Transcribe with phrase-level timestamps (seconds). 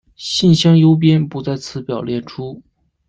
[0.15, 2.59] 信箱邮编不在此表列出。